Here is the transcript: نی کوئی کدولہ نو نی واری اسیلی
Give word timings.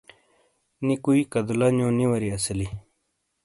نی 0.85 0.95
کوئی 1.03 1.21
کدولہ 1.31 1.69
نو 1.77 1.87
نی 1.97 2.05
واری 2.09 2.29
اسیلی 2.37 2.67